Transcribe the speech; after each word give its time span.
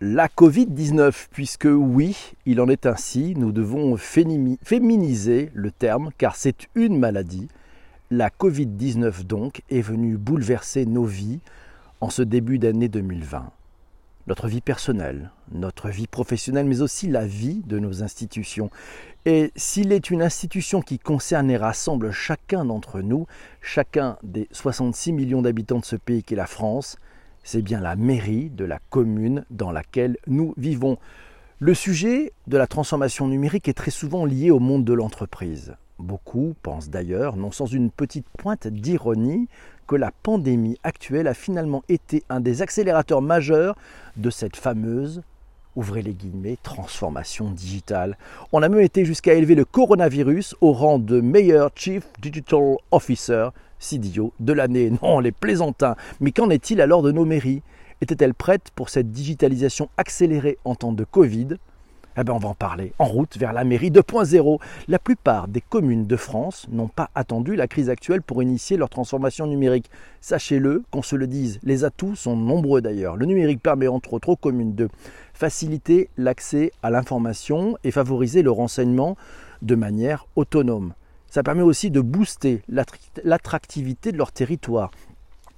la 0.00 0.28
Covid-19, 0.28 1.26
puisque 1.32 1.68
oui, 1.68 2.16
il 2.46 2.60
en 2.60 2.68
est 2.68 2.86
ainsi, 2.86 3.34
nous 3.36 3.50
devons 3.50 3.96
féminiser 3.96 5.50
le 5.54 5.70
terme, 5.72 6.10
car 6.16 6.36
c'est 6.36 6.68
une 6.76 6.98
maladie. 6.98 7.48
La 8.12 8.30
Covid-19 8.30 9.24
donc 9.24 9.62
est 9.70 9.80
venue 9.80 10.16
bouleverser 10.16 10.86
nos 10.86 11.04
vies 11.04 11.40
en 12.00 12.10
ce 12.10 12.22
début 12.22 12.60
d'année 12.60 12.88
2020. 12.88 13.50
Notre 14.28 14.46
vie 14.46 14.60
personnelle, 14.60 15.32
notre 15.50 15.88
vie 15.88 16.06
professionnelle, 16.06 16.66
mais 16.66 16.80
aussi 16.80 17.08
la 17.08 17.26
vie 17.26 17.62
de 17.66 17.80
nos 17.80 18.04
institutions. 18.04 18.70
Et 19.26 19.50
s'il 19.56 19.90
est 19.90 20.10
une 20.10 20.22
institution 20.22 20.80
qui 20.80 21.00
concerne 21.00 21.50
et 21.50 21.56
rassemble 21.56 22.12
chacun 22.12 22.64
d'entre 22.64 23.00
nous, 23.00 23.26
chacun 23.62 24.16
des 24.22 24.46
66 24.52 25.12
millions 25.12 25.42
d'habitants 25.42 25.80
de 25.80 25.84
ce 25.84 25.96
pays 25.96 26.22
qu'est 26.22 26.36
la 26.36 26.46
France, 26.46 26.98
c'est 27.50 27.62
bien 27.62 27.80
la 27.80 27.96
mairie 27.96 28.50
de 28.50 28.66
la 28.66 28.78
commune 28.90 29.46
dans 29.48 29.72
laquelle 29.72 30.18
nous 30.26 30.52
vivons. 30.58 30.98
Le 31.60 31.72
sujet 31.72 32.34
de 32.46 32.58
la 32.58 32.66
transformation 32.66 33.26
numérique 33.26 33.68
est 33.68 33.72
très 33.72 33.90
souvent 33.90 34.26
lié 34.26 34.50
au 34.50 34.58
monde 34.58 34.84
de 34.84 34.92
l'entreprise. 34.92 35.74
Beaucoup 35.98 36.54
pensent 36.62 36.90
d'ailleurs, 36.90 37.36
non 37.36 37.50
sans 37.50 37.64
une 37.64 37.90
petite 37.90 38.26
pointe 38.36 38.66
d'ironie, 38.66 39.48
que 39.86 39.96
la 39.96 40.12
pandémie 40.22 40.78
actuelle 40.82 41.26
a 41.26 41.32
finalement 41.32 41.84
été 41.88 42.22
un 42.28 42.40
des 42.40 42.60
accélérateurs 42.60 43.22
majeurs 43.22 43.76
de 44.18 44.28
cette 44.28 44.56
fameuse, 44.56 45.22
ouvrez 45.74 46.02
les 46.02 46.12
guillemets, 46.12 46.58
transformation 46.62 47.50
digitale. 47.50 48.18
On 48.52 48.62
a 48.62 48.68
même 48.68 48.80
été 48.80 49.06
jusqu'à 49.06 49.32
élever 49.32 49.54
le 49.54 49.64
coronavirus 49.64 50.54
au 50.60 50.74
rang 50.74 50.98
de 50.98 51.22
meilleur 51.22 51.70
Chief 51.74 52.04
Digital 52.20 52.76
Officer 52.90 53.48
CDO 53.78 54.32
de 54.40 54.52
l'année. 54.52 54.92
Non, 55.02 55.20
les 55.20 55.32
plaisantins. 55.32 55.96
Mais 56.20 56.32
qu'en 56.32 56.50
est-il 56.50 56.80
alors 56.80 57.02
de 57.02 57.12
nos 57.12 57.24
mairies? 57.24 57.62
Étaient-elles 58.00 58.34
prêtes 58.34 58.70
pour 58.74 58.90
cette 58.90 59.10
digitalisation 59.10 59.88
accélérée 59.96 60.58
en 60.64 60.74
temps 60.74 60.92
de 60.92 61.04
Covid? 61.04 61.56
Eh 62.20 62.24
bien, 62.24 62.34
on 62.34 62.38
va 62.38 62.48
en 62.48 62.54
parler. 62.54 62.92
En 62.98 63.04
route 63.04 63.36
vers 63.38 63.52
la 63.52 63.62
mairie 63.62 63.92
2.0. 63.92 64.58
La 64.88 64.98
plupart 64.98 65.46
des 65.46 65.60
communes 65.60 66.06
de 66.06 66.16
France 66.16 66.66
n'ont 66.68 66.88
pas 66.88 67.10
attendu 67.14 67.54
la 67.54 67.68
crise 67.68 67.90
actuelle 67.90 68.22
pour 68.22 68.42
initier 68.42 68.76
leur 68.76 68.88
transformation 68.88 69.46
numérique. 69.46 69.88
Sachez-le, 70.20 70.82
qu'on 70.90 71.02
se 71.02 71.14
le 71.14 71.28
dise, 71.28 71.60
les 71.62 71.84
atouts 71.84 72.16
sont 72.16 72.36
nombreux 72.36 72.80
d'ailleurs. 72.80 73.16
Le 73.16 73.24
numérique 73.24 73.62
permet 73.62 73.86
entre 73.86 74.14
autres 74.14 74.30
aux 74.30 74.36
communes 74.36 74.74
de 74.74 74.88
faciliter 75.32 76.08
l'accès 76.16 76.72
à 76.82 76.90
l'information 76.90 77.78
et 77.84 77.92
favoriser 77.92 78.42
le 78.42 78.50
renseignement 78.50 79.16
de 79.62 79.76
manière 79.76 80.26
autonome. 80.34 80.94
Ça 81.30 81.42
permet 81.42 81.62
aussi 81.62 81.90
de 81.90 82.00
booster 82.00 82.62
l'attractivité 82.68 84.12
de 84.12 84.16
leur 84.16 84.32
territoire. 84.32 84.90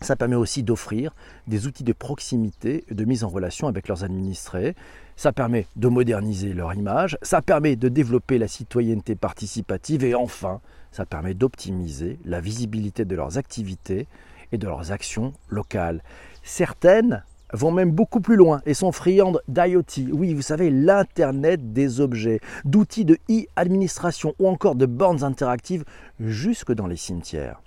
Ça 0.01 0.17
permet 0.17 0.37
aussi 0.37 0.63
d'offrir 0.63 1.15
des 1.47 1.67
outils 1.67 1.85
de 1.85 1.93
proximité 1.93 2.85
et 2.89 2.95
de 2.95 3.05
mise 3.05 3.23
en 3.23 3.29
relation 3.29 3.69
avec 3.69 3.87
leurs 3.87 4.03
administrés. 4.03 4.75
Ça 5.17 5.33
permet 5.33 5.67
de 5.77 5.89
moderniser 5.89 6.55
leur 6.55 6.73
image. 6.73 7.19
Ça 7.23 7.43
permet 7.43 7.77
de 7.77 7.89
développer 7.89 8.39
la 8.39 8.49
citoyenneté 8.49 9.15
participative. 9.15 10.03
Et 10.05 10.15
enfin, 10.15 10.61
ça 10.91 11.05
permet 11.05 11.35
d'optimiser 11.35 12.19
la 12.25 12.41
visibilité 12.41 13.05
de 13.05 13.15
leurs 13.15 13.37
activités 13.37 14.07
et 14.53 14.59
de 14.59 14.67
leurs 14.67 14.91
actions 14.91 15.35
locales. 15.51 16.03
Certaines 16.43 17.23
vont 17.53 17.71
même 17.71 17.91
beaucoup 17.91 18.21
plus 18.21 18.37
loin 18.37 18.61
et 18.67 18.75
sont 18.75 18.93
friandes 18.93 19.43
d'IoT. 19.49 20.13
Oui, 20.13 20.35
vous 20.35 20.43
savez, 20.43 20.71
l'Internet 20.71 21.73
des 21.73 22.01
objets, 22.01 22.41
d'outils 22.65 23.05
de 23.05 23.19
e-administration 23.31 24.35
ou 24.39 24.49
encore 24.49 24.75
de 24.75 24.87
bornes 24.87 25.25
interactives 25.25 25.85
jusque 26.19 26.73
dans 26.73 26.87
les 26.87 26.97
cimetières. 26.97 27.61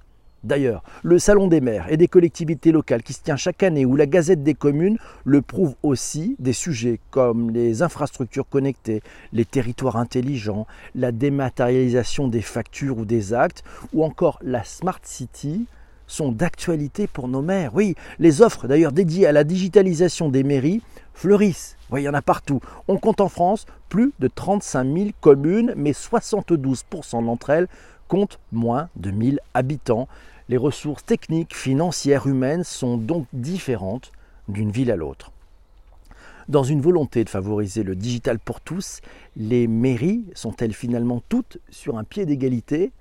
D'ailleurs, 0.44 0.84
le 1.04 1.20
Salon 1.20 1.48
des 1.48 1.62
maires 1.62 1.86
et 1.90 1.96
des 1.96 2.10
collectivités 2.10 2.74
locales 2.74 3.02
qui 3.02 3.14
se 3.14 3.22
tient 3.22 3.38
chaque 3.38 3.64
année 3.64 3.86
ou 3.86 3.96
la 3.96 4.06
Gazette 4.06 4.44
des 4.44 4.56
communes 4.56 4.98
le 5.24 5.42
prouve 5.42 5.76
aussi, 5.84 6.36
des 6.38 6.52
sujets 6.52 7.00
comme 7.12 7.50
les 7.50 7.82
infrastructures 7.82 8.48
connectées, 8.50 9.02
les 9.32 9.46
territoires 9.46 9.96
intelligents, 9.96 10.68
la 10.96 11.14
dématérialisation 11.14 12.28
des 12.28 12.42
factures 12.42 12.98
ou 12.98 13.06
des 13.06 13.34
actes, 13.34 13.64
ou 13.94 14.04
encore 14.04 14.38
la 14.44 14.66
Smart 14.66 15.00
City, 15.04 15.66
sont 16.08 16.32
d'actualité 16.32 17.08
pour 17.08 17.28
nos 17.28 17.42
maires. 17.42 17.72
Oui, 17.74 17.96
les 18.20 18.42
offres 18.42 18.68
d'ailleurs 18.68 18.92
dédiées 18.92 19.28
à 19.28 19.32
la 19.32 19.44
digitalisation 19.44 20.30
des 20.30 20.44
mairies 20.44 20.82
fleurissent. 21.14 21.78
Oui, 21.92 22.02
il 22.02 22.06
y 22.06 22.10
en 22.10 22.14
a 22.14 22.22
partout. 22.22 22.60
On 22.88 22.98
compte 22.98 23.22
en 23.22 23.30
France 23.30 23.66
plus 23.90 24.14
de 24.20 24.28
35 24.28 24.84
000 24.84 25.10
communes, 25.22 25.74
mais 25.76 25.92
72% 25.92 27.26
d'entre 27.26 27.50
elles 27.50 27.68
comptent 28.08 28.40
moins 28.52 28.90
de 28.96 29.12
1000 29.12 29.40
habitants. 29.54 30.08
Les 30.50 30.58
ressources 30.58 31.06
techniques, 31.06 31.56
financières, 31.56 32.28
humaines 32.28 32.64
sont 32.64 32.98
donc 32.98 33.28
différentes 33.34 34.12
d'une 34.48 34.72
ville 34.72 34.92
à 34.92 34.96
l'autre. 34.96 35.32
Dans 36.50 36.64
une 36.64 36.82
volonté 36.82 37.24
de 37.24 37.30
favoriser 37.30 37.84
le 37.84 37.96
digital 37.96 38.38
pour 38.38 38.60
tous, 38.60 39.00
les 39.38 39.68
mairies 39.68 40.26
sont-elles 40.36 40.74
finalement 40.74 41.22
toutes 41.30 41.58
sur 41.70 41.98
un 41.98 42.04
pied 42.04 42.26
d'égalité? 42.26 42.92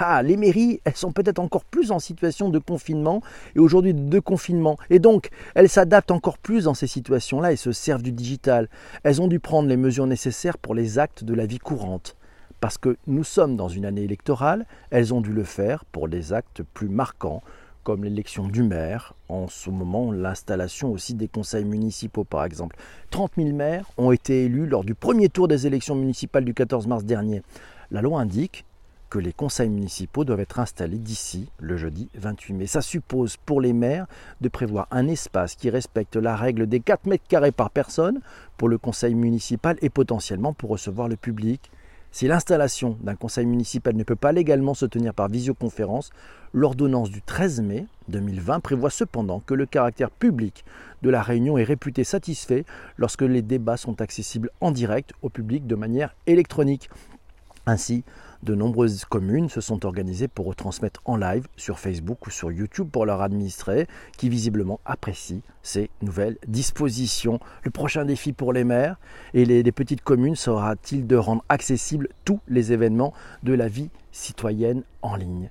Ah, 0.00 0.22
les 0.22 0.36
mairies, 0.36 0.80
elles 0.84 0.96
sont 0.96 1.12
peut-être 1.12 1.40
encore 1.40 1.64
plus 1.64 1.90
en 1.90 1.98
situation 1.98 2.48
de 2.48 2.58
confinement 2.58 3.20
et 3.56 3.58
aujourd'hui 3.58 3.94
de 3.94 4.20
confinement. 4.20 4.76
Et 4.90 5.00
donc, 5.00 5.30
elles 5.54 5.68
s'adaptent 5.68 6.12
encore 6.12 6.38
plus 6.38 6.64
dans 6.64 6.74
ces 6.74 6.86
situations-là 6.86 7.52
et 7.52 7.56
se 7.56 7.72
servent 7.72 8.02
du 8.02 8.12
digital. 8.12 8.68
Elles 9.02 9.20
ont 9.20 9.26
dû 9.28 9.40
prendre 9.40 9.68
les 9.68 9.76
mesures 9.76 10.06
nécessaires 10.06 10.58
pour 10.58 10.74
les 10.74 10.98
actes 10.98 11.24
de 11.24 11.34
la 11.34 11.46
vie 11.46 11.58
courante. 11.58 12.16
Parce 12.60 12.78
que 12.78 12.96
nous 13.06 13.24
sommes 13.24 13.56
dans 13.56 13.68
une 13.68 13.84
année 13.84 14.02
électorale, 14.02 14.66
elles 14.90 15.14
ont 15.14 15.20
dû 15.20 15.32
le 15.32 15.44
faire 15.44 15.84
pour 15.84 16.08
les 16.08 16.32
actes 16.32 16.62
plus 16.62 16.88
marquants, 16.88 17.42
comme 17.84 18.04
l'élection 18.04 18.48
du 18.48 18.62
maire, 18.62 19.14
en 19.28 19.48
ce 19.48 19.70
moment 19.70 20.12
l'installation 20.12 20.92
aussi 20.92 21.14
des 21.14 21.28
conseils 21.28 21.64
municipaux 21.64 22.24
par 22.24 22.44
exemple. 22.44 22.76
30 23.10 23.32
000 23.36 23.50
maires 23.52 23.86
ont 23.96 24.12
été 24.12 24.44
élus 24.44 24.66
lors 24.66 24.84
du 24.84 24.94
premier 24.94 25.28
tour 25.28 25.48
des 25.48 25.66
élections 25.66 25.94
municipales 25.94 26.44
du 26.44 26.52
14 26.52 26.86
mars 26.86 27.04
dernier. 27.04 27.42
La 27.90 28.02
loi 28.02 28.20
indique 28.20 28.64
que 29.10 29.18
les 29.18 29.32
conseils 29.32 29.70
municipaux 29.70 30.24
doivent 30.24 30.40
être 30.40 30.58
installés 30.58 30.98
d'ici 30.98 31.48
le 31.58 31.76
jeudi 31.76 32.08
28 32.14 32.54
mai. 32.54 32.66
Ça 32.66 32.82
suppose 32.82 33.36
pour 33.36 33.60
les 33.60 33.72
maires 33.72 34.06
de 34.40 34.48
prévoir 34.48 34.86
un 34.90 35.08
espace 35.08 35.54
qui 35.54 35.70
respecte 35.70 36.16
la 36.16 36.36
règle 36.36 36.66
des 36.66 36.80
4 36.80 37.06
mètres 37.06 37.26
carrés 37.28 37.52
par 37.52 37.70
personne 37.70 38.20
pour 38.56 38.68
le 38.68 38.78
conseil 38.78 39.14
municipal 39.14 39.76
et 39.82 39.90
potentiellement 39.90 40.52
pour 40.52 40.70
recevoir 40.70 41.08
le 41.08 41.16
public. 41.16 41.70
Si 42.10 42.26
l'installation 42.26 42.96
d'un 43.02 43.16
conseil 43.16 43.46
municipal 43.46 43.94
ne 43.94 44.02
peut 44.02 44.16
pas 44.16 44.32
légalement 44.32 44.74
se 44.74 44.86
tenir 44.86 45.12
par 45.12 45.28
visioconférence, 45.28 46.10
l'ordonnance 46.54 47.10
du 47.10 47.20
13 47.20 47.60
mai 47.60 47.86
2020 48.08 48.60
prévoit 48.60 48.90
cependant 48.90 49.40
que 49.40 49.54
le 49.54 49.66
caractère 49.66 50.10
public 50.10 50.64
de 51.02 51.10
la 51.10 51.22
réunion 51.22 51.58
est 51.58 51.64
réputé 51.64 52.04
satisfait 52.04 52.64
lorsque 52.96 53.22
les 53.22 53.42
débats 53.42 53.76
sont 53.76 54.00
accessibles 54.00 54.50
en 54.60 54.70
direct 54.70 55.12
au 55.22 55.28
public 55.28 55.66
de 55.66 55.74
manière 55.74 56.14
électronique. 56.26 56.88
Ainsi, 57.66 58.04
de 58.42 58.54
nombreuses 58.54 59.04
communes 59.04 59.48
se 59.48 59.60
sont 59.60 59.84
organisées 59.84 60.28
pour 60.28 60.46
retransmettre 60.46 61.00
en 61.04 61.16
live 61.16 61.46
sur 61.56 61.78
Facebook 61.78 62.26
ou 62.26 62.30
sur 62.30 62.52
YouTube 62.52 62.88
pour 62.90 63.06
leurs 63.06 63.22
administrés 63.22 63.86
qui 64.16 64.28
visiblement 64.28 64.80
apprécient 64.84 65.40
ces 65.62 65.90
nouvelles 66.02 66.38
dispositions. 66.46 67.40
Le 67.62 67.70
prochain 67.70 68.04
défi 68.04 68.32
pour 68.32 68.52
les 68.52 68.64
maires 68.64 68.96
et 69.34 69.44
les, 69.44 69.72
petites 69.72 70.02
communes 70.02 70.36
sera-t-il 70.36 71.06
de 71.06 71.16
rendre 71.16 71.44
accessibles 71.48 72.08
tous 72.24 72.40
les 72.48 72.72
événements 72.72 73.12
de 73.42 73.52
la 73.52 73.68
vie 73.68 73.90
citoyenne 74.12 74.82
en 75.02 75.16
ligne? 75.16 75.50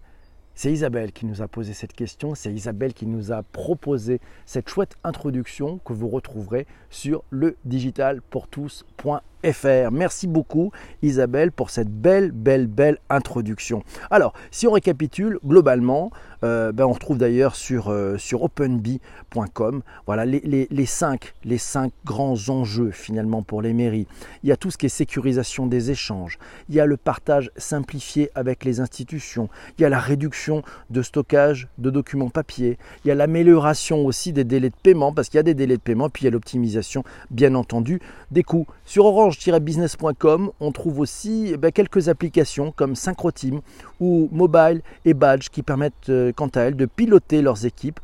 C'est 0.56 0.72
Isabelle 0.72 1.12
qui 1.12 1.28
nous 1.28 1.44
a 1.44 1.48
posé 1.48 1.74
cette 1.74 1.94
question, 1.94 2.34
c'est 2.34 2.52
Isabelle 2.52 2.96
qui 2.96 3.06
nous 3.06 3.32
a 3.32 3.44
proposé 3.44 4.20
cette 4.48 4.70
chouette 4.70 4.96
introduction 5.04 5.80
que 5.86 5.94
vous 5.94 6.08
retrouverez 6.08 6.66
sur 6.90 7.24
le 7.30 7.58
digitalpourtous.fr. 7.66 9.22
Merci 9.44 10.28
beaucoup 10.28 10.72
Isabelle 11.02 11.52
pour 11.52 11.70
cette 11.70 11.90
belle, 11.90 12.32
belle, 12.32 12.68
belle 12.68 12.98
introduction. 13.10 13.84
Alors, 14.10 14.34
si 14.52 14.68
on 14.68 14.72
récapitule, 14.72 15.40
globalement, 15.46 16.12
euh, 16.44 16.72
ben 16.72 16.86
on 16.86 16.92
retrouve 16.92 17.18
d'ailleurs 17.18 17.56
sur, 17.56 17.90
euh, 17.90 18.18
sur 18.18 18.44
openbee.com 18.44 19.82
voilà, 20.06 20.26
les, 20.26 20.40
les, 20.42 20.68
les, 20.70 20.86
cinq, 20.86 21.34
les 21.44 21.58
cinq 21.58 21.92
grands 22.06 22.50
enjeux 22.50 22.92
finalement 22.92 23.42
pour 23.42 23.62
les 23.62 23.74
mairies. 23.74 24.08
Il 24.44 24.50
y 24.50 24.52
a 24.52 24.58
tout 24.58 24.70
ce 24.70 24.78
qui 24.78 24.86
est 24.86 24.90
sécurisation 24.90 25.66
des 25.66 25.90
échanges, 25.90 26.38
il 26.70 26.76
y 26.76 26.80
a 26.80 26.86
le 26.86 26.98
partage 26.98 27.52
simplifié 27.58 28.30
avec 28.36 28.66
les 28.66 28.80
institutions, 28.80 29.50
il 29.78 29.82
y 29.82 29.86
a 29.86 29.90
la 29.90 30.00
réduction 30.00 30.62
de 30.90 31.02
stockage 31.02 31.68
de 31.78 31.90
documents 31.90 32.30
papier, 32.30 32.78
il 33.04 33.08
y 33.08 33.12
a 33.12 33.16
l'amélioration 33.16 34.06
aussi 34.06 34.32
des 34.32 34.44
délais 34.44 34.70
de 34.70 34.76
paiement, 34.82 35.14
parce 35.14 35.30
qu'il 35.30 35.38
y 35.38 35.40
a 35.40 35.44
des 35.44 35.54
délais 35.54 35.78
de 35.78 35.82
paiement, 35.82 36.10
puis 36.10 36.24
il 36.24 36.26
y 36.26 36.28
a 36.28 36.32
l'optimisation 36.32 37.04
bien 37.32 37.56
entendu 37.56 38.00
des 38.32 38.44
coûts. 38.44 38.68
Sur 38.86 39.06
orange-business.com, 39.06 40.52
on 40.60 40.72
trouve 40.72 41.00
aussi 41.00 41.56
ben, 41.58 41.72
quelques 41.72 42.10
applications 42.10 42.72
comme 42.72 42.96
SynchroTeam 42.96 43.62
ou 44.00 44.30
Mobile 44.32 44.82
et 45.06 45.14
Badge 45.14 45.50
qui 45.50 45.64
permettent 45.64 46.10
euh, 46.10 46.32
quant 46.36 46.48
à 46.48 46.62
elles 46.62 46.76
de 46.76 46.86
piloter 46.86 47.42
leurs 47.42 47.66
équipes 47.66 48.00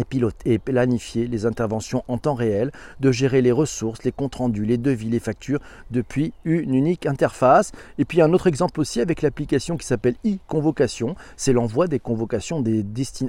et 0.00 0.04
piloter 0.04 0.52
et 0.52 0.58
planifier 0.58 1.26
les 1.26 1.46
interventions 1.46 2.02
en 2.08 2.18
temps 2.18 2.34
réel, 2.34 2.72
de 3.00 3.12
gérer 3.12 3.42
les 3.42 3.52
ressources, 3.52 4.02
les 4.04 4.12
comptes 4.12 4.36
rendus, 4.36 4.64
les 4.64 4.78
devis, 4.78 5.10
les 5.10 5.20
factures 5.20 5.60
depuis 5.90 6.32
une 6.44 6.74
unique 6.74 7.06
interface. 7.06 7.72
Et 7.98 8.04
puis 8.04 8.20
un 8.22 8.32
autre 8.32 8.46
exemple 8.46 8.80
aussi 8.80 9.00
avec 9.00 9.22
l'application 9.22 9.76
qui 9.76 9.86
s'appelle 9.86 10.14
e-convocation, 10.26 11.14
c'est 11.36 11.52
l'envoi 11.52 11.86
des 11.86 11.98
convocations 11.98 12.64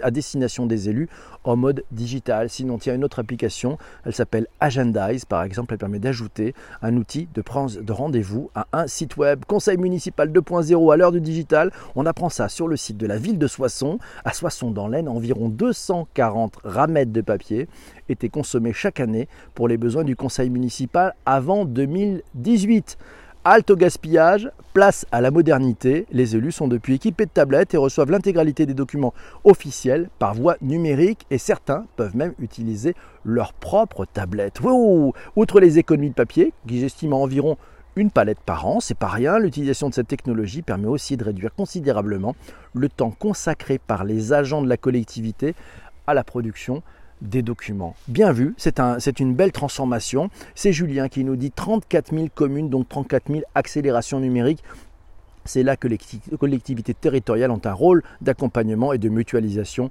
à 0.01 0.11
destination 0.11 0.65
des 0.65 0.89
élus 0.89 1.09
en 1.43 1.55
mode 1.55 1.83
digital. 1.91 2.49
Sinon, 2.49 2.77
il 2.77 2.87
y 2.87 2.91
a 2.91 2.95
une 2.95 3.03
autre 3.03 3.19
application, 3.19 3.77
elle 4.05 4.13
s'appelle 4.13 4.47
Agendize 4.59 5.25
par 5.25 5.43
exemple, 5.43 5.73
elle 5.73 5.79
permet 5.79 5.99
d'ajouter 5.99 6.53
un 6.81 6.95
outil 6.97 7.27
de, 7.33 7.43
de 7.81 7.91
rendez-vous 7.91 8.49
à 8.55 8.67
un 8.73 8.87
site 8.87 9.17
web. 9.17 9.43
Conseil 9.45 9.77
municipal 9.77 10.31
2.0 10.31 10.93
à 10.93 10.97
l'heure 10.97 11.11
du 11.11 11.21
digital, 11.21 11.71
on 11.95 12.05
apprend 12.05 12.29
ça 12.29 12.47
sur 12.49 12.67
le 12.67 12.77
site 12.77 12.97
de 12.97 13.07
la 13.07 13.17
ville 13.17 13.37
de 13.37 13.47
Soissons. 13.47 13.99
À 14.23 14.33
Soissons 14.33 14.71
dans 14.71 14.87
l'Aisne, 14.87 15.07
environ 15.07 15.49
240 15.49 16.60
ramettes 16.63 17.11
de 17.11 17.21
papier 17.21 17.67
étaient 18.09 18.29
consommées 18.29 18.73
chaque 18.73 18.99
année 18.99 19.27
pour 19.55 19.67
les 19.67 19.77
besoins 19.77 20.03
du 20.03 20.15
conseil 20.15 20.49
municipal 20.49 21.13
avant 21.25 21.65
2018. 21.65 22.97
Halte 23.43 23.71
au 23.71 23.75
gaspillage, 23.75 24.51
place 24.73 25.07
à 25.11 25.19
la 25.19 25.31
modernité. 25.31 26.05
Les 26.11 26.35
élus 26.35 26.51
sont 26.51 26.67
depuis 26.67 26.93
équipés 26.93 27.25
de 27.25 27.31
tablettes 27.31 27.73
et 27.73 27.77
reçoivent 27.77 28.11
l'intégralité 28.11 28.67
des 28.67 28.75
documents 28.75 29.15
officiels 29.43 30.09
par 30.19 30.35
voie 30.35 30.57
numérique 30.61 31.25
et 31.31 31.39
certains 31.39 31.85
peuvent 31.95 32.15
même 32.15 32.35
utiliser 32.37 32.93
leur 33.25 33.53
propre 33.53 34.05
tablette. 34.05 34.59
Outre 35.35 35.59
les 35.59 35.79
économies 35.79 36.11
de 36.11 36.15
papier, 36.15 36.53
qui 36.67 36.79
j'estime 36.79 37.13
à 37.13 37.15
environ 37.15 37.57
une 37.95 38.11
palette 38.11 38.39
par 38.39 38.67
an, 38.67 38.79
c'est 38.79 38.97
pas 38.97 39.07
rien. 39.07 39.39
L'utilisation 39.39 39.89
de 39.89 39.93
cette 39.95 40.07
technologie 40.07 40.61
permet 40.61 40.87
aussi 40.87 41.17
de 41.17 41.23
réduire 41.23 41.53
considérablement 41.53 42.35
le 42.73 42.89
temps 42.89 43.11
consacré 43.11 43.79
par 43.79 44.03
les 44.03 44.33
agents 44.33 44.61
de 44.61 44.69
la 44.69 44.77
collectivité 44.77 45.55
à 46.11 46.13
la 46.13 46.23
production 46.23 46.83
des 47.21 47.41
documents. 47.41 47.95
Bien 48.07 48.31
vu, 48.31 48.53
c'est 48.57 48.79
un, 48.79 48.97
une 49.19 49.33
belle 49.33 49.51
transformation. 49.51 50.29
C'est 50.55 50.73
Julien 50.73 51.07
qui 51.07 51.23
nous 51.23 51.35
dit 51.35 51.51
34 51.51 52.13
000 52.13 52.27
communes, 52.33 52.69
donc 52.69 52.89
34 52.89 53.31
000 53.31 53.41
accélérations 53.55 54.19
numériques. 54.19 54.63
C'est 55.45 55.63
là 55.63 55.75
que 55.75 55.87
les 55.87 55.97
collectivités 56.39 56.93
territoriales 56.93 57.51
ont 57.51 57.61
un 57.63 57.73
rôle 57.73 58.03
d'accompagnement 58.21 58.93
et 58.93 58.99
de 58.99 59.09
mutualisation 59.09 59.89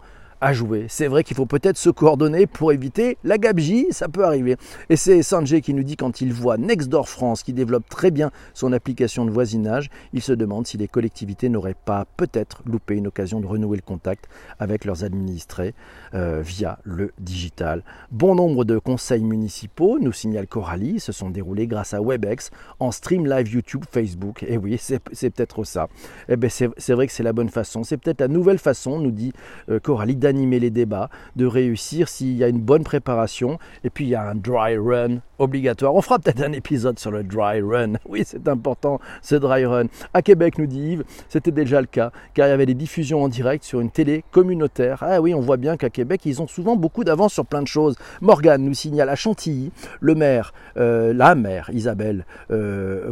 jouer. 0.53 0.87
C'est 0.89 1.07
vrai 1.07 1.23
qu'il 1.23 1.37
faut 1.37 1.47
peut-être 1.47 1.77
se 1.77 1.91
coordonner 1.91 2.47
pour 2.47 2.73
éviter 2.73 3.19
la 3.25 3.39
gabegie, 3.39 3.87
ça 3.91 4.09
peut 4.09 4.25
arriver. 4.25 4.57
Et 4.89 4.97
c'est 4.97 5.23
Sanjay 5.23 5.61
qui 5.61 5.75
nous 5.75 5.83
dit 5.83 5.97
quand 5.97 6.21
il 6.21 6.33
voit 6.33 6.57
Nextdoor 6.57 7.09
France 7.09 7.43
qui 7.43 7.53
développe 7.53 7.89
très 7.89 8.11
bien 8.11 8.31
son 8.55 8.73
application 8.73 9.25
de 9.25 9.31
voisinage, 9.31 9.91
il 10.13 10.23
se 10.23 10.33
demande 10.33 10.67
si 10.67 10.79
les 10.79 10.89
collectivités 10.89 11.49
n'auraient 11.49 11.77
pas 11.85 12.07
peut-être 12.17 12.63
loupé 12.65 12.97
une 12.97 13.07
occasion 13.07 13.41
de 13.41 13.47
renouer 13.47 13.77
le 13.77 13.83
contact 13.83 14.29
avec 14.59 14.85
leurs 14.85 15.05
administrés 15.05 15.75
euh, 16.15 16.41
via 16.43 16.79
le 16.85 17.13
digital. 17.19 17.83
Bon 18.11 18.35
nombre 18.35 18.65
de 18.65 18.79
conseils 18.79 19.25
municipaux, 19.25 19.99
nous 20.01 20.13
signale 20.13 20.47
Coralie, 20.47 21.01
se 21.01 21.13
sont 21.13 21.31
déroulés 21.31 21.67
grâce 21.67 21.95
à 21.95 22.01
WebEx 22.01 22.51
en 22.79 22.91
stream 22.93 23.27
live 23.27 23.49
YouTube, 23.49 23.85
Facebook. 23.91 24.43
Et 24.43 24.57
oui, 24.57 24.79
c'est 24.79 25.01
peut-être 25.31 25.65
ça. 25.65 25.89
Eh 26.29 26.37
bien, 26.37 26.49
c'est 26.49 26.93
vrai 26.93 27.07
que 27.07 27.13
c'est 27.13 27.23
la 27.23 27.33
bonne 27.33 27.49
façon. 27.49 27.85
C'est 27.85 27.97
peut-être 27.97 28.21
la 28.21 28.29
nouvelle 28.29 28.59
façon, 28.59 28.99
nous 28.99 29.11
dit 29.11 29.33
euh, 29.69 29.81
Coralie, 29.81 30.17
d'animer 30.31 30.61
les 30.61 30.71
débats, 30.71 31.11
de 31.35 31.44
réussir 31.44 32.09
s'il 32.09 32.37
y 32.37 32.44
a 32.44 32.49
une 32.49 32.61
bonne 32.61 32.85
préparation. 32.85 33.59
Et 33.82 33.91
puis 33.91 34.05
il 34.05 34.11
y 34.11 34.15
a 34.15 34.23
un 34.23 34.37
dry 34.37 34.77
run 34.77 35.21
obligatoire. 35.41 35.94
On 35.94 36.03
fera 36.03 36.19
peut-être 36.19 36.43
un 36.43 36.53
épisode 36.53 36.99
sur 36.99 37.11
le 37.11 37.25
dry 37.25 37.61
run. 37.61 37.94
Oui, 38.11 38.23
c'est 38.25 38.49
important, 38.49 39.00
ce 39.23 39.37
dry 39.37 39.65
run. 39.65 39.87
À 40.15 40.23
Québec, 40.23 40.59
nous 40.59 40.67
dit 40.67 40.93
Yves, 40.93 41.05
c'était 41.29 41.53
déjà 41.53 41.81
le 41.81 41.87
cas, 41.87 42.11
car 42.35 42.47
il 42.49 42.50
y 42.50 42.53
avait 42.53 42.67
des 42.67 42.75
diffusions 42.75 43.23
en 43.23 43.29
direct 43.29 43.62
sur 43.62 43.81
une 43.81 43.91
télé 43.91 44.25
communautaire. 44.32 45.03
Ah 45.03 45.21
oui, 45.21 45.32
on 45.32 45.41
voit 45.41 45.56
bien 45.56 45.77
qu'à 45.77 45.91
Québec, 45.91 46.23
ils 46.25 46.43
ont 46.43 46.49
souvent 46.49 46.77
beaucoup 46.77 47.05
d'avance 47.05 47.35
sur 47.35 47.47
plein 47.47 47.62
de 47.62 47.69
choses. 47.69 47.97
Morgane 48.21 48.65
nous 48.65 48.75
signale 48.75 49.09
à 49.09 49.17
Chantilly, 49.17 49.71
le 50.00 50.15
maire, 50.15 50.53
euh, 50.77 51.12
la 51.12 51.35
maire 51.35 51.71
Isabelle 51.73 52.25
euh, 52.50 53.05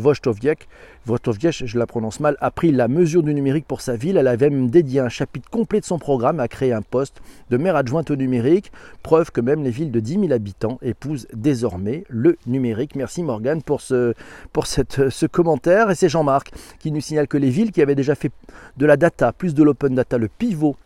je 1.51 1.79
la 1.79 1.87
prononce 1.87 2.21
mal, 2.21 2.37
a 2.41 2.51
pris 2.51 2.73
la 2.73 2.89
mesure 2.89 3.23
du 3.23 3.35
numérique 3.35 3.67
pour 3.67 3.81
sa 3.81 3.97
ville. 3.97 4.17
Elle 4.17 4.29
avait 4.29 4.51
même 4.51 4.71
dédié 4.71 5.01
un 5.01 5.09
chapitre 5.09 5.49
complet 5.51 5.81
de 5.81 5.85
son 5.85 5.99
programme 5.99 6.41
à 6.41 6.49
créer 6.49 6.73
un 6.73 6.83
poste 6.83 7.21
de 7.51 7.57
maire 7.57 7.77
adjointe 7.77 8.11
au 8.11 8.17
numérique. 8.17 8.73
Preuve 9.03 9.31
que 9.31 9.41
même 9.41 9.63
les 9.63 9.71
villes 9.71 9.91
de 9.91 10.01
10 10.01 10.21
000 10.21 10.33
habitants 10.33 10.79
épousent 10.83 11.27
désormais 11.33 12.05
le 12.09 12.37
numérique. 12.47 12.95
Merci 12.95 13.23
Morgane 13.23 13.63
pour, 13.63 13.81
ce 13.81 15.27
commentaire. 15.27 15.91
Et 15.91 15.95
c'est 15.95 16.09
Jean-Marc 16.09 16.51
qui 16.79 16.93
nous 16.93 17.01
signale 17.01 17.29
que 17.29 17.39
les 17.39 17.51
villes 17.51 17.73
qui 17.73 17.83
avaient 17.83 17.95
déjà 17.95 18.15
fait 18.15 18.33
de 18.77 18.87
la 18.87 18.97
data, 18.97 19.33
plus 19.33 19.55
de 19.55 19.63
l'open 19.63 19.95
data, 19.95 20.19
le 20.19 20.29
pivot 20.29 20.77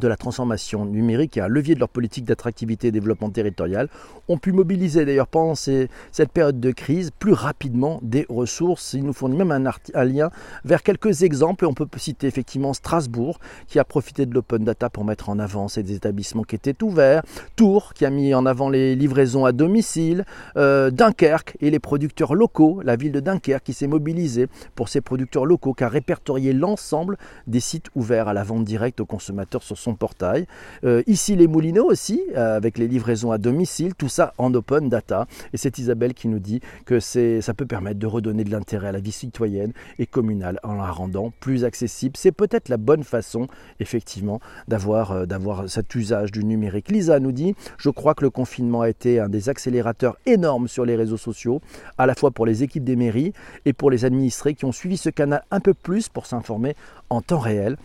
de 0.00 0.08
la 0.08 0.16
transformation 0.16 0.84
numérique 0.84 1.36
et 1.36 1.40
un 1.40 1.48
levier 1.48 1.74
de 1.74 1.80
leur 1.80 1.88
politique 1.88 2.24
d'attractivité 2.24 2.88
et 2.88 2.92
développement 2.92 3.30
territorial, 3.30 3.88
ont 4.28 4.38
pu 4.38 4.52
mobiliser 4.52 5.04
d'ailleurs 5.04 5.26
pendant 5.26 5.54
cette 5.54 6.32
période 6.32 6.60
de 6.60 6.70
crise 6.70 7.10
plus 7.18 7.32
rapidement 7.32 8.00
des 8.02 8.26
ressources. 8.28 8.94
Il 8.94 9.04
nous 9.04 9.12
fournit 9.12 9.36
même 9.36 9.52
un, 9.52 10.04
lien 10.04 10.30
vers 10.64 10.82
quelques 10.82 11.22
exemples. 11.22 11.66
On 11.66 11.74
peut 11.74 11.86
citer 11.96 12.26
effectivement 12.26 12.72
Strasbourg 12.72 13.38
qui 13.68 13.78
a 13.78 13.84
profité 13.84 14.26
de 14.26 14.34
l'open 14.34 14.64
data 14.64 14.90
pour 14.90 15.04
mettre 15.04 15.28
en 15.28 15.38
avant 15.38 15.68
ces 15.68 15.92
établissements 15.92 16.42
qui 16.42 16.56
étaient 16.56 16.82
ouverts, 16.82 17.22
Tours 17.56 17.94
qui 17.94 18.04
a 18.04 18.10
mis 18.10 18.34
en 18.34 18.46
avant 18.46 18.68
les 18.68 18.96
livraisons 18.96 19.44
à 19.44 19.52
domicile, 19.52 20.24
euh, 20.56 20.90
Dunkerque 20.90 21.56
et 21.60 21.70
les 21.70 21.78
producteurs 21.78 22.34
locaux, 22.34 22.80
la 22.82 22.96
ville 22.96 23.12
de 23.12 23.20
Dunkerque 23.20 23.64
qui 23.64 23.72
s'est 23.72 23.86
mobilisée 23.86 24.48
pour 24.74 24.88
ses 24.88 25.00
producteurs 25.00 25.46
locaux 25.46 25.74
qui 25.74 25.84
a 25.84 25.88
répertorié 25.88 26.52
l'ensemble 26.52 27.16
des 27.46 27.60
sites 27.60 27.88
ouverts 27.94 28.28
à 28.28 28.32
la 28.32 28.42
vente 28.42 28.64
directe 28.64 29.00
aux 29.00 29.06
consommateurs 29.06 29.62
sur 29.62 29.78
son 29.84 29.94
portail. 29.94 30.46
Euh, 30.84 31.02
ici 31.06 31.36
les 31.36 31.46
Moulineaux 31.46 31.84
aussi, 31.84 32.22
euh, 32.36 32.56
avec 32.56 32.78
les 32.78 32.88
livraisons 32.88 33.30
à 33.30 33.38
domicile, 33.38 33.94
tout 33.94 34.08
ça 34.08 34.34
en 34.38 34.52
open 34.54 34.88
data. 34.88 35.26
Et 35.52 35.56
c'est 35.56 35.78
Isabelle 35.78 36.14
qui 36.14 36.28
nous 36.28 36.38
dit 36.38 36.60
que 36.86 36.98
ça 37.00 37.54
peut 37.54 37.66
permettre 37.66 37.98
de 37.98 38.06
redonner 38.06 38.44
de 38.44 38.50
l'intérêt 38.50 38.88
à 38.88 38.92
la 38.92 39.00
vie 39.00 39.12
citoyenne 39.12 39.72
et 39.98 40.06
communale 40.06 40.58
en 40.62 40.74
la 40.74 40.90
rendant 40.90 41.32
plus 41.40 41.64
accessible. 41.64 42.16
C'est 42.16 42.32
peut-être 42.32 42.68
la 42.68 42.76
bonne 42.76 43.04
façon, 43.04 43.46
effectivement, 43.78 44.40
euh, 44.72 45.26
d'avoir 45.26 45.68
cet 45.68 45.94
usage 45.94 46.32
du 46.32 46.44
numérique. 46.44 46.90
Lisa 46.90 47.20
nous 47.20 47.32
dit, 47.32 47.54
je 47.76 47.90
crois 47.90 48.14
que 48.14 48.24
le 48.24 48.30
confinement 48.30 48.80
a 48.80 48.88
été 48.88 49.20
un 49.20 49.28
des 49.28 49.48
accélérateurs 49.48 50.16
énormes 50.26 50.68
sur 50.68 50.84
les 50.84 50.96
réseaux 50.96 51.16
sociaux, 51.16 51.60
à 51.98 52.06
la 52.06 52.14
fois 52.14 52.30
pour 52.30 52.46
les 52.46 52.62
équipes 52.62 52.84
des 52.84 52.96
mairies 52.96 53.32
et 53.66 53.72
pour 53.72 53.90
les 53.90 54.04
administrés 54.04 54.54
qui 54.54 54.64
ont 54.64 54.72
suivi 54.72 54.96
ce 54.96 55.10
canal 55.10 55.44
un 55.50 55.60
peu 55.60 55.74
plus 55.74 56.08
pour 56.08 56.26
s'informer 56.26 56.74
en 57.10 57.20
temps 57.20 57.38
réel 57.38 57.76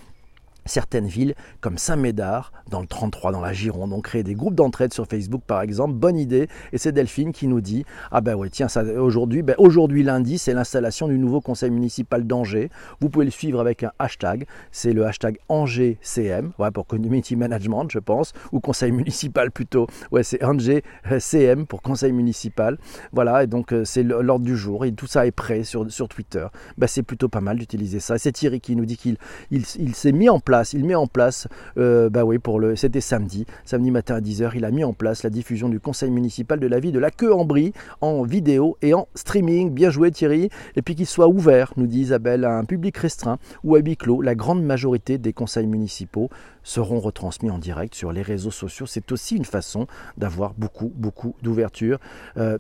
Certaines 0.70 1.08
villes, 1.08 1.34
comme 1.62 1.80
Saint-Médard, 1.80 2.54
dans 2.70 2.80
le 2.80 2.86
33, 2.86 3.32
dans 3.32 3.42
la 3.42 3.54
Gironde, 3.54 3.92
ont 3.92 4.02
créé 4.02 4.22
des 4.22 4.36
groupes 4.36 4.54
d'entraide 4.54 4.94
sur 4.94 5.08
Facebook, 5.08 5.42
par 5.48 5.64
exemple. 5.64 5.96
Bonne 5.96 6.16
idée. 6.16 6.48
Et 6.74 6.78
c'est 6.78 6.92
Delphine 6.92 7.32
qui 7.32 7.48
nous 7.48 7.60
dit 7.60 7.86
Ah 8.12 8.22
ben 8.22 8.36
oui, 8.36 8.52
tiens, 8.52 8.68
aujourd'hui, 9.00 9.42
ben 9.42 9.56
aujourd'hui 9.58 10.04
lundi, 10.04 10.38
c'est 10.38 10.54
l'installation 10.54 11.08
du 11.08 11.18
nouveau 11.18 11.42
conseil 11.42 11.72
municipal 11.72 12.28
d'Angers. 12.28 12.70
Vous 13.02 13.10
pouvez 13.10 13.26
le 13.26 13.32
suivre 13.32 13.60
avec 13.60 13.82
un 13.82 13.92
hashtag. 13.98 14.46
C'est 14.72 14.94
le 14.94 15.08
hashtag 15.08 15.40
Angers-CM, 15.50 16.52
ouais, 16.60 16.70
pour 16.70 16.86
Community 16.86 17.36
Management, 17.36 17.88
je 17.90 18.00
pense, 18.00 18.34
ou 18.52 18.60
conseil 18.60 18.92
municipal 18.92 19.50
plutôt. 19.50 19.88
Ouais, 20.12 20.22
c'est 20.22 20.44
Angers-CM 20.44 21.66
pour 21.66 21.82
conseil 21.82 22.12
municipal. 22.12 22.78
Voilà, 23.12 23.44
et 23.44 23.48
donc 23.48 23.74
euh, 23.74 23.86
c'est 23.86 24.04
l'ordre 24.04 24.46
du 24.46 24.56
jour. 24.56 24.86
Et 24.86 24.92
tout 24.92 25.08
ça 25.08 25.26
est 25.26 25.32
prêt 25.32 25.64
sur, 25.64 25.88
Twitter. 26.08 26.46
Ben, 26.78 26.86
c'est 26.86 27.02
plutôt 27.02 27.28
pas 27.28 27.42
mal 27.42 27.58
d'utiliser 27.58 28.00
ça. 28.00 28.20
C'est 28.20 28.34
Thierry 28.34 28.62
qui 28.62 28.76
nous 28.76 28.86
dit 28.86 28.98
qu'il 28.98 29.18
il 29.50 29.96
s'est 29.96 30.12
mis 30.12 30.30
en 30.30 30.40
place 30.40 30.59
il 30.74 30.86
met 30.86 30.96
en 30.96 31.08
place, 31.08 31.48
euh, 31.78 32.10
bah 32.10 32.24
oui, 32.24 32.40
pour 32.40 32.60
le, 32.60 32.76
c'était 32.76 33.02
samedi, 33.02 33.46
samedi 33.66 33.92
matin 33.92 34.16
à 34.16 34.22
10h, 34.22 34.52
il 34.56 34.66
a 34.66 34.72
mis 34.72 34.84
en 34.84 34.94
place 34.94 35.24
la 35.24 35.30
diffusion 35.30 35.70
du 35.70 35.80
conseil 35.80 36.12
municipal 36.12 36.60
de 36.60 36.68
la 36.68 36.80
ville 36.80 36.92
de 36.92 37.00
la 37.00 37.12
Queue 37.12 37.34
en 37.34 37.46
Brie 37.46 37.74
en 38.02 38.24
vidéo 38.24 38.78
et 38.82 38.94
en 38.94 39.08
streaming. 39.16 39.72
Bien 39.72 39.90
joué 39.90 40.12
Thierry. 40.12 40.50
Et 40.76 40.82
puis 40.82 40.96
qu'il 40.96 41.06
soit 41.06 41.28
ouvert, 41.28 41.74
nous 41.78 41.88
dit 41.88 42.02
Isabelle, 42.02 42.46
à 42.46 42.58
un 42.58 42.66
public 42.66 42.98
restreint 42.98 43.40
ou 43.64 43.76
à 43.76 43.80
huis 43.80 43.98
clos. 43.98 44.22
La 44.22 44.36
grande 44.36 44.64
majorité 44.64 45.18
des 45.18 45.34
conseils 45.34 45.68
municipaux 45.68 46.30
seront 46.64 47.00
retransmis 47.00 47.50
en 47.50 47.58
direct 47.58 47.96
sur 47.96 48.12
les 48.12 48.22
réseaux 48.22 48.52
sociaux. 48.52 48.86
C'est 48.86 49.12
aussi 49.12 49.36
une 49.36 49.46
façon 49.46 49.88
d'avoir 50.18 50.54
beaucoup, 50.54 50.92
beaucoup 50.96 51.36
d'ouverture. 51.42 52.00
Euh, 52.38 52.58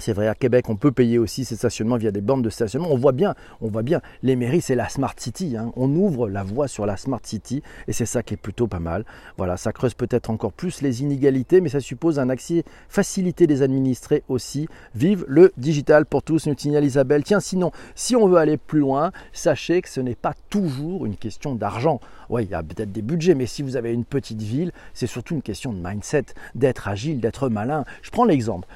c'est 0.00 0.12
vrai, 0.12 0.28
à 0.28 0.34
Québec, 0.34 0.68
on 0.68 0.76
peut 0.76 0.92
payer 0.92 1.18
aussi 1.18 1.44
ses 1.44 1.56
stationnements 1.56 1.96
via 1.96 2.10
des 2.10 2.20
bornes 2.20 2.42
de 2.42 2.50
stationnement. 2.50 2.88
On 2.90 2.96
voit 2.96 3.12
bien, 3.12 3.34
on 3.60 3.68
voit 3.68 3.82
bien, 3.82 4.00
les 4.22 4.36
mairies, 4.36 4.60
c'est 4.60 4.74
la 4.74 4.88
Smart 4.88 5.14
City. 5.16 5.56
Hein. 5.56 5.72
On 5.76 5.94
ouvre 5.94 6.28
la 6.28 6.42
voie 6.42 6.68
sur 6.68 6.86
la 6.86 6.96
Smart 6.96 7.20
City 7.22 7.62
et 7.88 7.92
c'est 7.92 8.06
ça 8.06 8.22
qui 8.22 8.34
est 8.34 8.36
plutôt 8.36 8.66
pas 8.66 8.78
mal. 8.78 9.04
Voilà, 9.36 9.56
ça 9.56 9.72
creuse 9.72 9.94
peut-être 9.94 10.30
encore 10.30 10.52
plus 10.52 10.82
les 10.82 11.02
inégalités, 11.02 11.60
mais 11.60 11.68
ça 11.68 11.80
suppose 11.80 12.18
un 12.18 12.28
accès 12.28 12.64
facilité 12.88 13.46
des 13.46 13.62
administrés 13.62 14.22
aussi. 14.28 14.68
Vive 14.94 15.24
le 15.28 15.52
digital 15.56 16.06
pour 16.06 16.22
tous, 16.22 16.46
nous 16.46 16.56
signale 16.56 16.84
Isabelle. 16.84 17.22
Tiens, 17.22 17.40
sinon, 17.40 17.70
si 17.94 18.16
on 18.16 18.26
veut 18.26 18.38
aller 18.38 18.56
plus 18.56 18.80
loin, 18.80 19.12
sachez 19.32 19.82
que 19.82 19.88
ce 19.88 20.00
n'est 20.00 20.14
pas 20.14 20.34
toujours 20.48 21.06
une 21.06 21.16
question 21.16 21.54
d'argent. 21.54 22.00
Oui, 22.28 22.44
il 22.44 22.50
y 22.50 22.54
a 22.54 22.62
peut-être 22.62 22.92
des 22.92 23.02
budgets, 23.02 23.34
mais 23.34 23.46
si 23.46 23.62
vous 23.62 23.76
avez 23.76 23.92
une 23.92 24.04
petite 24.04 24.40
ville, 24.40 24.72
c'est 24.94 25.06
surtout 25.08 25.34
une 25.34 25.42
question 25.42 25.72
de 25.72 25.78
mindset, 25.82 26.26
d'être 26.54 26.86
agile, 26.86 27.20
d'être 27.20 27.48
malin. 27.48 27.84
Je 28.02 28.10
prends 28.10 28.24
l'exemple. 28.24 28.68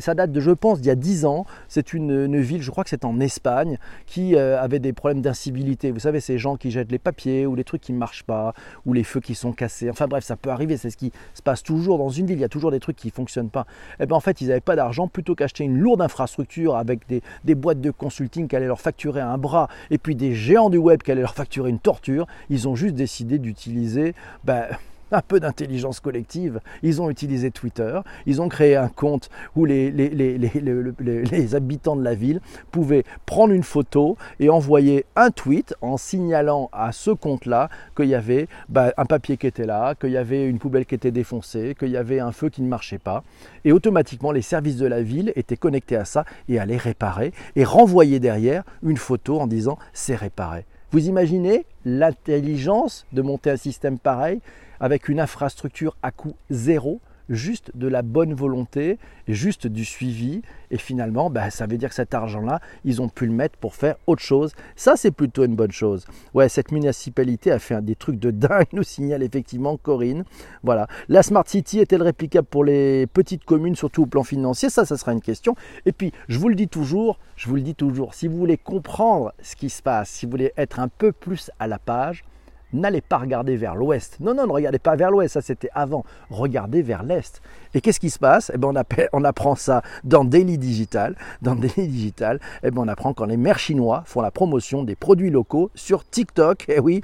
Ça 0.00 0.14
date 0.14 0.30
de 0.30 0.37
je 0.40 0.50
pense, 0.50 0.80
d'il 0.80 0.88
y 0.88 0.90
a 0.90 0.94
10 0.94 1.24
ans. 1.24 1.46
C'est 1.68 1.92
une, 1.92 2.40
ville, 2.40 2.62
je 2.62 2.70
crois 2.70 2.84
que 2.84 2.90
c'est 2.90 3.04
en 3.04 3.20
Espagne, 3.20 3.78
qui 4.06 4.36
euh, 4.36 4.60
avait 4.60 4.78
des 4.78 4.92
problèmes 4.92 5.22
d'incivilité. 5.22 5.90
Vous 5.90 6.00
savez, 6.00 6.20
ces 6.20 6.38
gens 6.38 6.56
qui 6.56 6.70
jettent 6.70 6.92
les 6.92 6.98
papiers 6.98 7.46
ou 7.46 7.54
les 7.54 7.64
trucs 7.64 7.80
qui 7.80 7.92
ne 7.92 7.98
marchent 7.98 8.24
pas 8.24 8.54
ou 8.86 8.92
les 8.92 9.04
feux 9.04 9.20
qui 9.20 9.34
sont 9.34 9.52
cassés. 9.52 9.90
Enfin 9.90 10.06
bref, 10.06 10.24
ça 10.24 10.36
peut 10.36 10.50
arriver. 10.50 10.76
C'est 10.76 10.90
ce 10.90 10.96
qui 10.96 11.12
se 11.34 11.42
passe 11.42 11.62
toujours 11.62 11.98
dans 11.98 12.10
une 12.10 12.26
ville. 12.26 12.38
Il 12.38 12.42
y 12.42 12.44
a 12.44 12.48
toujours 12.48 12.70
des 12.70 12.80
trucs 12.80 12.96
qui 12.96 13.08
ne 13.08 13.12
fonctionnent 13.12 13.50
pas. 13.50 13.66
Et 13.98 14.04
eh 14.04 14.06
bien 14.06 14.16
en 14.16 14.20
fait, 14.20 14.40
ils 14.40 14.48
n'avaient 14.48 14.60
pas 14.60 14.76
d'argent. 14.76 15.08
Plutôt 15.08 15.34
qu'acheter 15.34 15.64
une 15.64 15.78
lourde 15.78 16.00
infrastructure 16.00 16.76
avec 16.76 17.00
des, 17.08 17.54
boîtes 17.54 17.80
de 17.80 17.90
consulting 17.90 18.48
qui 18.48 18.56
allaient 18.56 18.66
leur 18.66 18.80
facturer 18.80 19.20
un 19.20 19.38
bras 19.38 19.68
et 19.90 19.98
puis 19.98 20.14
des 20.14 20.34
géants 20.34 20.70
du 20.70 20.78
web 20.78 21.02
qui 21.02 21.10
allaient 21.10 21.20
leur 21.20 21.34
facturer 21.34 21.70
une 21.70 21.80
torture, 21.80 22.26
ils 22.50 22.68
ont 22.68 22.74
juste 22.74 22.94
décidé 22.94 23.38
d'utiliser... 23.38 24.14
Ben, 24.44 24.66
un 25.12 25.20
peu 25.20 25.40
d'intelligence 25.40 26.00
collective. 26.00 26.60
Ils 26.82 27.00
ont 27.00 27.10
utilisé 27.10 27.50
Twitter, 27.50 28.00
ils 28.26 28.40
ont 28.40 28.48
créé 28.48 28.76
un 28.76 28.88
compte 28.88 29.30
où 29.56 29.64
les, 29.64 31.54
habitants 31.54 31.96
de 31.96 32.02
la 32.02 32.14
ville 32.14 32.40
pouvaient 32.70 33.04
prendre 33.26 33.52
une 33.52 33.62
photo 33.62 34.16
et 34.40 34.50
envoyer 34.50 35.04
un 35.16 35.30
tweet 35.30 35.74
en 35.80 35.96
signalant 35.96 36.68
à 36.72 36.92
ce 36.92 37.10
compte-là 37.10 37.68
qu'il 37.96 38.06
y 38.06 38.14
avait 38.14 38.48
bah, 38.68 38.92
un 38.96 39.04
papier 39.04 39.36
qui 39.36 39.46
était 39.46 39.66
là, 39.66 39.94
qu'il 39.94 40.10
y 40.10 40.16
avait 40.16 40.46
une 40.46 40.58
poubelle 40.58 40.86
qui 40.86 40.94
était 40.94 41.10
défoncée, 41.10 41.74
qu'il 41.78 41.90
y 41.90 41.96
avait 41.96 42.20
un 42.20 42.32
feu 42.32 42.48
qui 42.48 42.62
ne 42.62 42.68
marchait 42.68 42.98
pas. 42.98 43.22
Et 43.64 43.72
automatiquement, 43.72 44.32
les 44.32 44.42
services 44.42 44.76
de 44.76 44.86
la 44.86 45.02
ville 45.02 45.32
étaient 45.36 45.56
connectés 45.56 45.96
à 45.96 46.04
ça 46.04 46.24
et 46.48 46.58
allaient 46.58 46.76
réparer 46.76 47.32
et 47.56 47.64
renvoyer 47.64 48.20
derrière 48.20 48.64
une 48.82 48.96
photo 48.96 49.40
en 49.40 49.46
disant 49.46 49.78
c'est 49.92 50.16
réparé. 50.16 50.64
Vous 50.90 51.06
imaginez 51.06 51.66
l'intelligence 51.84 53.04
de 53.12 53.20
monter 53.20 53.50
un 53.50 53.56
système 53.56 53.98
pareil 53.98 54.40
avec 54.80 55.08
une 55.08 55.20
infrastructure 55.20 55.96
à 56.02 56.10
coût 56.10 56.34
zéro, 56.48 57.00
juste 57.28 57.70
de 57.74 57.88
la 57.88 58.02
bonne 58.02 58.34
volonté, 58.34 58.98
juste 59.26 59.66
du 59.66 59.84
suivi. 59.84 60.42
Et 60.70 60.78
finalement, 60.78 61.30
bah, 61.30 61.50
ça 61.50 61.66
veut 61.66 61.78
dire 61.78 61.88
que 61.88 61.94
cet 61.94 62.14
argent-là, 62.14 62.60
ils 62.84 63.00
ont 63.00 63.08
pu 63.08 63.26
le 63.26 63.32
mettre 63.32 63.56
pour 63.58 63.74
faire 63.74 63.96
autre 64.06 64.22
chose. 64.22 64.52
Ça, 64.76 64.94
c'est 64.96 65.10
plutôt 65.10 65.44
une 65.44 65.56
bonne 65.56 65.72
chose. 65.72 66.06
Ouais, 66.34 66.48
cette 66.48 66.72
municipalité 66.72 67.50
a 67.50 67.58
fait 67.58 67.82
des 67.82 67.94
trucs 67.94 68.18
de 68.18 68.30
dingue, 68.30 68.66
nous 68.72 68.82
signale 68.82 69.22
effectivement 69.22 69.76
Corinne. 69.76 70.24
Voilà. 70.62 70.86
La 71.08 71.22
Smart 71.22 71.46
City 71.46 71.80
est-elle 71.80 72.02
réplicable 72.02 72.46
pour 72.46 72.64
les 72.64 73.06
petites 73.06 73.44
communes, 73.44 73.76
surtout 73.76 74.02
au 74.02 74.06
plan 74.06 74.24
financier? 74.24 74.70
Ça, 74.70 74.84
ça 74.84 74.96
sera 74.96 75.12
une 75.12 75.20
question. 75.20 75.54
Et 75.86 75.92
puis, 75.92 76.12
je 76.28 76.38
vous 76.38 76.48
le 76.48 76.54
dis 76.54 76.68
toujours, 76.68 77.18
je 77.36 77.48
vous 77.48 77.56
le 77.56 77.62
dis 77.62 77.74
toujours, 77.74 78.14
si 78.14 78.28
vous 78.28 78.36
voulez 78.36 78.58
comprendre 78.58 79.32
ce 79.42 79.56
qui 79.56 79.70
se 79.70 79.82
passe, 79.82 80.10
si 80.10 80.26
vous 80.26 80.30
voulez 80.32 80.52
être 80.56 80.80
un 80.80 80.88
peu 80.88 81.12
plus 81.12 81.50
à 81.58 81.66
la 81.66 81.78
page, 81.78 82.24
n'allez 82.72 83.00
pas 83.00 83.18
regarder 83.18 83.56
vers 83.56 83.74
l'ouest. 83.74 84.18
Non, 84.20 84.34
non, 84.34 84.46
ne 84.46 84.52
regardez 84.52 84.78
pas 84.78 84.96
vers 84.96 85.10
l'ouest, 85.10 85.34
ça 85.34 85.40
c'était 85.40 85.70
avant. 85.74 86.04
Regardez 86.30 86.82
vers 86.82 87.02
l'est. 87.02 87.40
Et 87.74 87.80
qu'est-ce 87.80 88.00
qui 88.00 88.10
se 88.10 88.18
passe? 88.18 88.50
Eh 88.54 88.58
ben, 88.58 88.72
on, 89.12 89.24
apprend 89.24 89.54
ça 89.54 89.82
dans 90.04 90.24
Daily 90.24 90.58
Digital. 90.58 91.16
Dans 91.42 91.54
Daily 91.56 91.88
Digital, 91.88 92.40
eh 92.62 92.70
ben, 92.70 92.82
on 92.82 92.88
apprend 92.88 93.14
quand 93.14 93.26
les 93.26 93.36
maires 93.36 93.58
chinois 93.58 94.02
font 94.06 94.20
la 94.20 94.30
promotion 94.30 94.82
des 94.82 94.96
produits 94.96 95.30
locaux 95.30 95.70
sur 95.74 96.08
TikTok. 96.08 96.64
Eh 96.68 96.80
oui, 96.80 97.02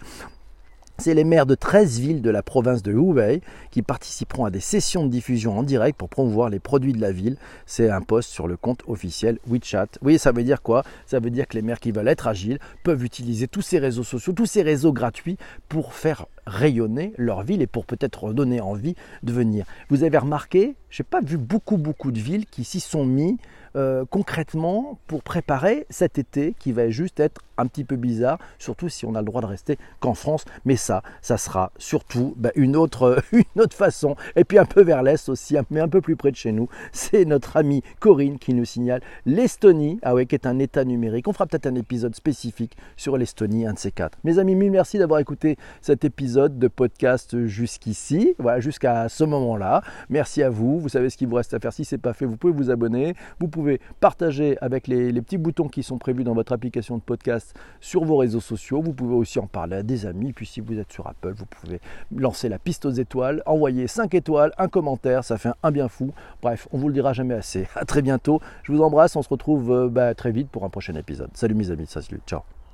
c'est 0.98 1.14
les 1.14 1.24
maires 1.24 1.46
de 1.46 1.54
13 1.54 1.98
villes 1.98 2.22
de 2.22 2.30
la 2.30 2.42
province 2.42 2.82
de 2.82 2.92
Hubei 2.92 3.40
qui 3.70 3.82
participeront 3.82 4.44
à 4.44 4.50
des 4.50 4.60
sessions 4.60 5.04
de 5.04 5.10
diffusion 5.10 5.58
en 5.58 5.62
direct 5.62 5.98
pour 5.98 6.08
promouvoir 6.08 6.50
les 6.50 6.60
produits 6.60 6.92
de 6.92 7.00
la 7.00 7.12
ville. 7.12 7.36
C'est 7.66 7.90
un 7.90 8.00
post 8.00 8.30
sur 8.30 8.46
le 8.46 8.56
compte 8.56 8.82
officiel 8.86 9.38
WeChat. 9.48 9.88
Oui, 10.02 10.18
ça 10.18 10.32
veut 10.32 10.44
dire 10.44 10.62
quoi? 10.62 10.84
Ça 11.06 11.18
veut 11.18 11.30
dire 11.30 11.48
que 11.48 11.54
les 11.54 11.62
maires 11.62 11.80
qui 11.80 11.90
veulent 11.90 12.08
être 12.08 12.28
agiles 12.28 12.58
peuvent 12.84 13.04
utiliser 13.04 13.48
tous 13.48 13.62
ces 13.62 13.78
réseaux 13.78 14.04
sociaux, 14.04 14.32
tous 14.32 14.46
ces 14.46 14.62
réseaux 14.62 14.92
gratuits 14.92 15.36
pour 15.68 15.94
faire 15.94 16.26
rayonner 16.46 17.12
leur 17.16 17.42
ville 17.42 17.62
et 17.62 17.66
pour 17.66 17.86
peut-être 17.86 18.32
donner 18.32 18.60
envie 18.60 18.94
de 19.22 19.32
venir. 19.32 19.66
Vous 19.88 20.04
avez 20.04 20.18
remarqué, 20.18 20.74
je 20.90 21.02
n'ai 21.02 21.06
pas 21.08 21.20
vu 21.20 21.36
beaucoup 21.36 21.76
beaucoup 21.76 22.12
de 22.12 22.18
villes 22.18 22.46
qui 22.46 22.64
s'y 22.64 22.80
sont 22.80 23.04
mis 23.04 23.38
euh, 23.76 24.04
concrètement 24.08 25.00
pour 25.08 25.24
préparer 25.24 25.84
cet 25.90 26.18
été 26.18 26.54
qui 26.60 26.70
va 26.70 26.90
juste 26.90 27.18
être 27.18 27.40
un 27.56 27.66
petit 27.66 27.82
peu 27.82 27.96
bizarre, 27.96 28.38
surtout 28.58 28.88
si 28.88 29.04
on 29.04 29.16
a 29.16 29.20
le 29.20 29.24
droit 29.24 29.40
de 29.40 29.46
rester 29.46 29.78
qu'en 29.98 30.14
France. 30.14 30.44
Mais 30.64 30.76
ça, 30.76 31.02
ça 31.22 31.36
sera 31.36 31.72
surtout 31.76 32.34
bah, 32.36 32.50
une, 32.54 32.76
autre, 32.76 33.20
façon. 33.72 34.14
Et 34.36 34.44
puis 34.44 34.58
un 34.58 34.64
peu 34.64 34.82
vers 34.82 35.02
l'est 35.02 35.28
aussi, 35.28 35.56
mais 35.70 35.80
un 35.80 35.88
peu 35.88 36.00
plus 36.00 36.14
près 36.14 36.30
de 36.30 36.36
chez 36.36 36.52
nous. 36.52 36.68
C'est 36.92 37.24
notre 37.24 37.56
amie 37.56 37.82
Corinne 37.98 38.38
qui 38.38 38.54
nous 38.54 38.64
signale 38.64 39.00
l'Estonie, 39.26 39.98
ah 40.02 40.14
ouais, 40.14 40.26
qui 40.26 40.36
est 40.36 40.46
un 40.46 40.60
État 40.60 40.84
numérique. 40.84 41.26
On 41.26 41.32
fera 41.32 41.46
peut-être 41.46 41.66
un 41.66 41.74
épisode 41.74 42.14
spécifique 42.14 42.76
sur 42.96 43.16
l'Estonie, 43.16 43.66
un 43.66 43.72
de 43.72 43.78
ces 43.78 43.90
quatre. 43.90 44.18
Mes 44.22 44.38
amis, 44.38 44.54
mille 44.54 44.70
merci 44.70 44.98
d'avoir 44.98 45.18
écouté 45.18 45.56
cet 45.80 46.04
épisode 46.04 46.33
de 46.34 46.68
podcast 46.68 47.46
jusqu'ici, 47.46 48.34
voilà, 48.38 48.60
jusqu'à 48.60 49.08
ce 49.08 49.24
moment-là. 49.24 49.82
Merci 50.08 50.42
à 50.42 50.50
vous. 50.50 50.78
Vous 50.78 50.88
savez 50.88 51.10
ce 51.10 51.16
qu'il 51.16 51.28
vous 51.28 51.36
reste 51.36 51.54
à 51.54 51.60
faire. 51.60 51.72
Si 51.72 51.84
ce 51.84 51.94
n'est 51.94 52.00
pas 52.00 52.12
fait, 52.12 52.26
vous 52.26 52.36
pouvez 52.36 52.52
vous 52.52 52.70
abonner. 52.70 53.14
Vous 53.40 53.48
pouvez 53.48 53.80
partager 54.00 54.58
avec 54.60 54.88
les, 54.88 55.12
petits 55.22 55.38
boutons 55.38 55.68
qui 55.68 55.82
sont 55.82 55.98
prévus 55.98 56.24
dans 56.24 56.34
votre 56.34 56.52
application 56.52 56.96
de 56.96 57.02
podcast 57.02 57.54
sur 57.80 58.04
vos 58.04 58.16
réseaux 58.16 58.40
sociaux. 58.40 58.82
Vous 58.82 58.92
pouvez 58.92 59.14
aussi 59.14 59.38
en 59.38 59.46
parler 59.46 59.76
à 59.76 59.82
des 59.82 60.06
amis. 60.06 60.32
Puis 60.32 60.46
si 60.46 60.60
vous 60.60 60.78
êtes 60.78 60.92
sur 60.92 61.06
Apple, 61.06 61.32
vous 61.36 61.46
pouvez 61.46 61.80
lancer 62.14 62.48
la 62.48 62.58
piste 62.58 62.84
aux 62.84 62.90
étoiles, 62.90 63.42
envoyer 63.46 63.86
5 63.86 64.14
étoiles, 64.14 64.52
un 64.58 64.68
commentaire, 64.68 65.24
ça 65.24 65.38
fait 65.38 65.52
un 65.62 65.70
bien 65.70 65.88
fou. 65.88 66.12
Bref, 66.42 66.68
on 66.72 66.78
vous 66.78 66.88
le 66.88 66.94
dira 66.94 67.12
jamais 67.12 67.34
assez. 67.34 67.66
À 67.76 67.84
très 67.84 68.02
bientôt. 68.02 68.40
Je 68.62 68.72
vous 68.72 68.82
embrasse. 68.82 69.16
On 69.16 69.22
se 69.22 69.28
retrouve 69.28 69.72
euh, 69.72 69.88
bah, 69.88 70.14
très 70.14 70.32
vite 70.32 70.48
pour 70.48 70.64
un 70.64 70.68
prochain 70.68 70.94
épisode. 70.94 71.30
Salut 71.34 71.54
mes 71.54 71.70
amis. 71.70 71.86
Salut. 71.86 72.20
Ciao. 72.26 72.63